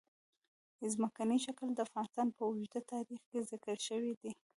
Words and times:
ځمکنی 0.93 1.37
شکل 1.45 1.67
د 1.73 1.79
افغانستان 1.87 2.27
په 2.35 2.41
اوږده 2.47 2.81
تاریخ 2.93 3.21
کې 3.29 3.47
ذکر 3.51 3.77
شوی 3.87 4.13
دی. 4.21 4.31